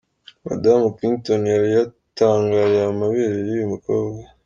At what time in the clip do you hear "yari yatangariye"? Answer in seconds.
1.53-2.81